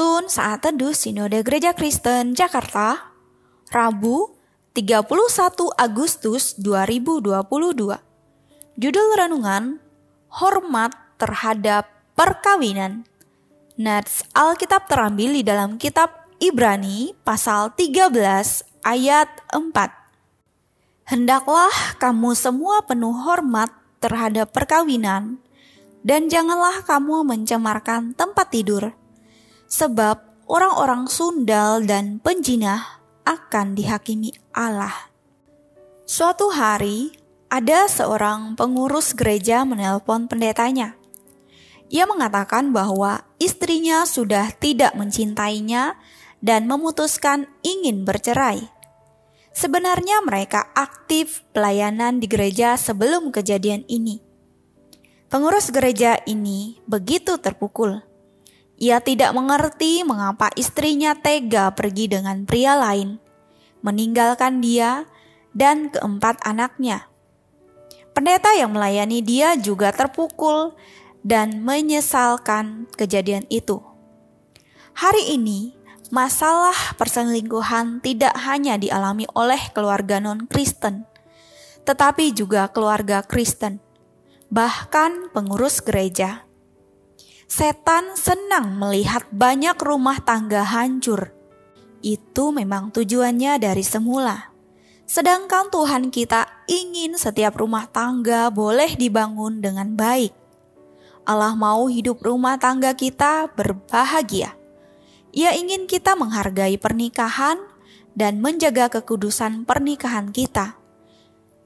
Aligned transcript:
Penuntun 0.00 0.32
Saat 0.32 0.64
Teduh 0.64 0.96
Sinode 0.96 1.44
Gereja 1.44 1.76
Kristen 1.76 2.32
Jakarta 2.32 3.12
Rabu 3.68 4.32
31 4.72 5.04
Agustus 5.76 6.56
2022 6.56 7.28
Judul 8.80 9.08
Renungan 9.12 9.76
Hormat 10.40 10.96
terhadap 11.20 11.92
Perkawinan. 12.16 13.04
Nats 13.76 14.24
Alkitab 14.32 14.88
terambil 14.88 15.36
di 15.36 15.44
dalam 15.44 15.76
kitab 15.76 16.32
Ibrani 16.40 17.12
pasal 17.20 17.76
13 17.76 18.08
ayat 18.88 19.28
4 19.52 21.12
Hendaklah 21.12 21.76
kamu 22.00 22.32
semua 22.32 22.88
penuh 22.88 23.12
hormat 23.12 23.68
terhadap 24.00 24.48
perkawinan 24.48 25.44
dan 26.00 26.32
janganlah 26.32 26.88
kamu 26.88 27.20
mencemarkan 27.20 28.16
tempat 28.16 28.48
tidur 28.48 28.96
sebab 29.70 30.18
orang-orang 30.50 31.06
sundal 31.06 31.80
dan 31.86 32.18
penjinah 32.18 33.00
akan 33.22 33.78
dihakimi 33.78 34.34
Allah. 34.50 35.14
Suatu 36.02 36.50
hari, 36.50 37.14
ada 37.46 37.86
seorang 37.86 38.58
pengurus 38.58 39.14
gereja 39.14 39.62
menelpon 39.62 40.26
pendetanya. 40.26 40.98
Ia 41.90 42.06
mengatakan 42.06 42.74
bahwa 42.74 43.22
istrinya 43.38 44.02
sudah 44.06 44.50
tidak 44.58 44.98
mencintainya 44.98 45.94
dan 46.42 46.66
memutuskan 46.66 47.46
ingin 47.62 48.02
bercerai. 48.02 48.66
Sebenarnya 49.50 50.22
mereka 50.22 50.70
aktif 50.74 51.42
pelayanan 51.50 52.22
di 52.22 52.30
gereja 52.30 52.78
sebelum 52.78 53.34
kejadian 53.34 53.82
ini. 53.90 54.22
Pengurus 55.30 55.70
gereja 55.70 56.18
ini 56.26 56.78
begitu 56.86 57.38
terpukul 57.38 58.02
ia 58.80 58.96
tidak 59.04 59.36
mengerti 59.36 60.00
mengapa 60.08 60.48
istrinya 60.56 61.12
tega 61.12 61.68
pergi 61.76 62.08
dengan 62.08 62.48
pria 62.48 62.80
lain, 62.80 63.20
meninggalkan 63.84 64.64
dia 64.64 65.04
dan 65.52 65.92
keempat 65.92 66.40
anaknya. 66.48 67.04
Pendeta 68.16 68.56
yang 68.56 68.72
melayani 68.72 69.20
dia 69.20 69.54
juga 69.60 69.92
terpukul 69.92 70.72
dan 71.20 71.60
menyesalkan 71.60 72.88
kejadian 72.96 73.44
itu. 73.52 73.84
Hari 74.96 75.36
ini, 75.36 75.76
masalah 76.08 76.74
perselingkuhan 76.96 78.00
tidak 78.00 78.32
hanya 78.40 78.80
dialami 78.80 79.28
oleh 79.36 79.60
keluarga 79.76 80.18
non-Kristen, 80.24 81.04
tetapi 81.84 82.32
juga 82.32 82.72
keluarga 82.72 83.20
Kristen, 83.20 83.78
bahkan 84.48 85.28
pengurus 85.36 85.84
gereja 85.84 86.48
setan 87.50 88.14
senang 88.14 88.78
melihat 88.78 89.26
banyak 89.34 89.74
rumah 89.82 90.22
tangga 90.22 90.62
hancur. 90.62 91.34
Itu 91.98 92.54
memang 92.54 92.94
tujuannya 92.94 93.58
dari 93.58 93.82
semula. 93.82 94.54
Sedangkan 95.02 95.66
Tuhan 95.74 96.14
kita 96.14 96.46
ingin 96.70 97.18
setiap 97.18 97.58
rumah 97.58 97.90
tangga 97.90 98.54
boleh 98.54 98.94
dibangun 98.94 99.58
dengan 99.58 99.98
baik. 99.98 100.30
Allah 101.26 101.58
mau 101.58 101.90
hidup 101.90 102.22
rumah 102.22 102.54
tangga 102.54 102.94
kita 102.94 103.50
berbahagia. 103.58 104.54
Ia 105.34 105.50
ingin 105.58 105.90
kita 105.90 106.14
menghargai 106.14 106.78
pernikahan 106.78 107.58
dan 108.14 108.38
menjaga 108.38 108.86
kekudusan 108.94 109.66
pernikahan 109.66 110.30
kita. 110.30 110.78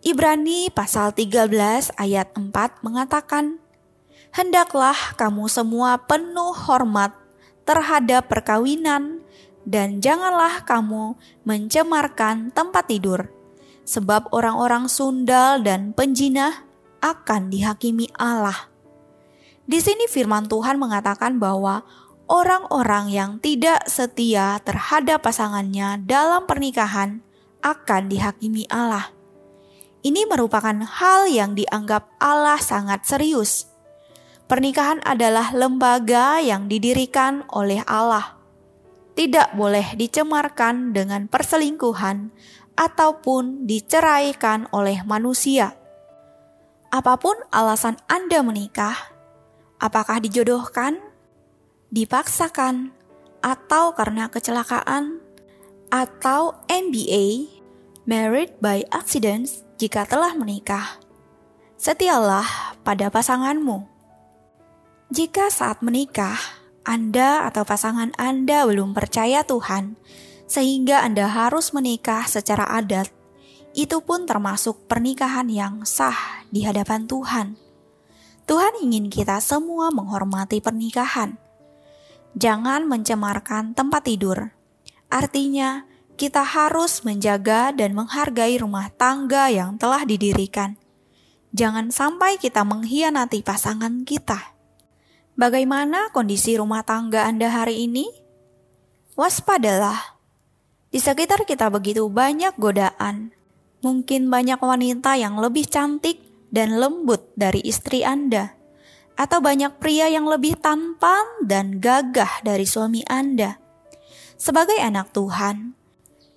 Ibrani 0.00 0.72
pasal 0.72 1.12
13 1.12 1.92
ayat 2.00 2.32
4 2.32 2.84
mengatakan, 2.84 3.63
hendaklah 4.34 5.14
kamu 5.14 5.46
semua 5.46 5.94
penuh 6.02 6.50
hormat 6.66 7.14
terhadap 7.62 8.26
perkawinan, 8.26 9.22
dan 9.64 10.02
janganlah 10.02 10.66
kamu 10.66 11.16
mencemarkan 11.46 12.50
tempat 12.52 12.90
tidur, 12.90 13.30
sebab 13.86 14.28
orang-orang 14.34 14.90
sundal 14.90 15.62
dan 15.62 15.94
penjinah 15.96 16.66
akan 17.00 17.48
dihakimi 17.48 18.10
Allah. 18.18 18.68
Di 19.64 19.80
sini 19.80 20.04
firman 20.10 20.44
Tuhan 20.44 20.76
mengatakan 20.76 21.40
bahwa 21.40 21.86
orang-orang 22.28 23.08
yang 23.08 23.30
tidak 23.40 23.88
setia 23.88 24.60
terhadap 24.60 25.24
pasangannya 25.24 26.04
dalam 26.04 26.44
pernikahan 26.44 27.24
akan 27.64 28.12
dihakimi 28.12 28.68
Allah. 28.68 29.08
Ini 30.04 30.28
merupakan 30.28 30.76
hal 30.84 31.32
yang 31.32 31.56
dianggap 31.56 32.12
Allah 32.20 32.60
sangat 32.60 33.08
serius 33.08 33.72
Pernikahan 34.44 35.00
adalah 35.08 35.56
lembaga 35.56 36.36
yang 36.36 36.68
didirikan 36.68 37.48
oleh 37.48 37.80
Allah. 37.88 38.36
Tidak 39.16 39.56
boleh 39.56 39.96
dicemarkan 39.96 40.92
dengan 40.92 41.32
perselingkuhan 41.32 42.28
ataupun 42.76 43.64
diceraikan 43.64 44.68
oleh 44.68 45.00
manusia. 45.08 45.72
Apa 46.92 47.16
pun 47.16 47.32
alasan 47.48 47.96
Anda 48.04 48.44
menikah, 48.44 49.16
apakah 49.80 50.20
dijodohkan, 50.20 51.00
dipaksakan, 51.88 52.92
atau 53.40 53.96
karena 53.96 54.28
kecelakaan, 54.28 55.24
atau 55.88 56.60
MBA, 56.68 57.48
married 58.04 58.52
by 58.60 58.84
accident 58.92 59.48
jika 59.80 60.04
telah 60.04 60.36
menikah. 60.36 61.00
Setialah 61.80 62.76
pada 62.84 63.08
pasanganmu 63.08 63.93
jika 65.14 65.46
saat 65.46 65.78
menikah, 65.78 66.34
Anda 66.82 67.46
atau 67.46 67.62
pasangan 67.62 68.10
Anda 68.18 68.66
belum 68.66 68.98
percaya 68.98 69.46
Tuhan, 69.46 69.94
sehingga 70.50 71.06
Anda 71.06 71.30
harus 71.30 71.70
menikah 71.70 72.26
secara 72.26 72.66
adat, 72.66 73.14
itu 73.78 74.02
pun 74.02 74.26
termasuk 74.26 74.90
pernikahan 74.90 75.46
yang 75.46 75.86
sah 75.86 76.42
di 76.50 76.66
hadapan 76.66 77.06
Tuhan. 77.06 77.54
Tuhan 78.50 78.74
ingin 78.82 79.06
kita 79.06 79.38
semua 79.38 79.94
menghormati 79.94 80.58
pernikahan. 80.58 81.38
Jangan 82.34 82.82
mencemarkan 82.90 83.78
tempat 83.78 84.10
tidur. 84.10 84.50
Artinya, 85.14 85.86
kita 86.18 86.42
harus 86.42 87.06
menjaga 87.06 87.70
dan 87.70 87.94
menghargai 87.94 88.58
rumah 88.58 88.90
tangga 88.98 89.46
yang 89.46 89.78
telah 89.78 90.02
didirikan. 90.02 90.74
Jangan 91.54 91.94
sampai 91.94 92.34
kita 92.34 92.66
mengkhianati 92.66 93.46
pasangan 93.46 94.02
kita. 94.02 94.53
Bagaimana 95.34 96.14
kondisi 96.14 96.54
rumah 96.54 96.86
tangga 96.86 97.26
Anda 97.26 97.50
hari 97.50 97.90
ini? 97.90 98.06
Waspadalah. 99.18 100.14
Di 100.94 101.02
sekitar 101.02 101.42
kita 101.42 101.74
begitu 101.74 102.06
banyak 102.06 102.54
godaan. 102.54 103.34
Mungkin 103.82 104.30
banyak 104.30 104.62
wanita 104.62 105.18
yang 105.18 105.34
lebih 105.42 105.66
cantik 105.66 106.22
dan 106.54 106.78
lembut 106.78 107.34
dari 107.34 107.66
istri 107.66 108.06
Anda. 108.06 108.54
Atau 109.18 109.42
banyak 109.42 109.82
pria 109.82 110.06
yang 110.06 110.30
lebih 110.30 110.54
tampan 110.54 111.26
dan 111.42 111.82
gagah 111.82 112.46
dari 112.46 112.62
suami 112.62 113.02
Anda. 113.10 113.58
Sebagai 114.38 114.78
anak 114.78 115.10
Tuhan, 115.10 115.74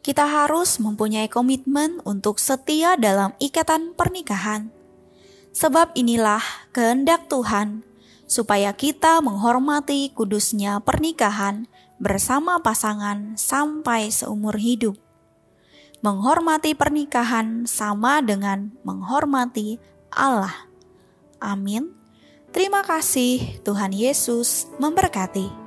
kita 0.01 0.25
harus 0.25 0.81
mempunyai 0.81 1.29
komitmen 1.29 2.01
untuk 2.01 2.41
setia 2.41 2.97
dalam 2.97 3.37
ikatan 3.37 3.93
pernikahan. 3.93 4.73
Sebab 5.53 5.93
inilah 5.93 6.41
kehendak 6.73 7.29
Tuhan 7.29 7.85
supaya 8.27 8.75
kita 8.75 9.23
menghormati 9.23 10.11
kudusnya 10.11 10.83
pernikahan 10.83 11.65
bersama 11.97 12.61
pasangan 12.61 13.39
sampai 13.39 14.13
seumur 14.13 14.59
hidup. 14.59 14.99
Menghormati 16.05 16.77
pernikahan 16.77 17.65
sama 17.65 18.21
dengan 18.21 18.75
menghormati 18.85 19.81
Allah. 20.13 20.53
Amin. 21.41 21.97
Terima 22.53 22.85
kasih, 22.85 23.59
Tuhan 23.65 23.91
Yesus 23.95 24.69
memberkati. 24.77 25.66